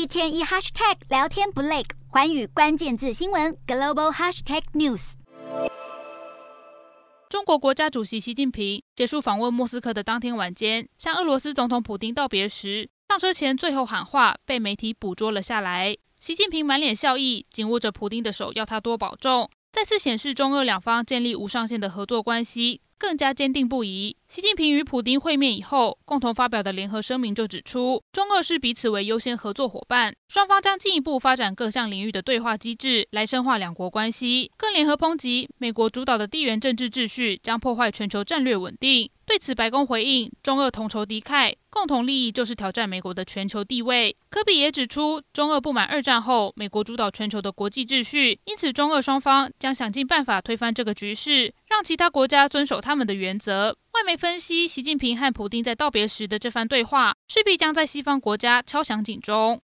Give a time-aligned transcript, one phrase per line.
[0.00, 5.12] 一天一 hashtag 聊天不累，环宇关键字新闻 global hashtag news。
[7.28, 15.94] 中国国家主席习近平结束访问莫斯科的当天晚间，向俄罗斯总统普丁道别时，上车前最后喊话被媒体捕捉了下来。
[16.18, 22.80] 习近平满脸笑意，紧握着普丁的手，要他多保重，再次显示中俄两方建立无上限的合作关系。
[23.00, 24.14] 更加坚定不移。
[24.28, 34.52] 习近平与普丁会面以后，共同发表的联合声明就指出，中俄是彼此为优先合作伙伴，双方将进一步发展各项领域的对话机制，来深化两国关系。
[34.54, 39.10] 更联合抨击美国主导的地缘政治秩序将破坏全球战略稳定。
[39.24, 44.14] 对此，白宫回应：中俄同仇敌忾，共同利益就是挑战美国的全球地位。
[44.28, 53.74] 科比也指出，中俄不满二战后美国主导全球的国际秩序，因此中俄双方将想尽办法推翻这个局势，让其他国家遵守他们的原则。
[53.92, 59.58] 外媒分析，习近平和普丁在道别时的这番对话，势必将在西方国家敲响警钟。